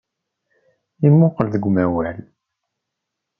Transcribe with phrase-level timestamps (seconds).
[1.07, 2.17] Imuqel deg umawal.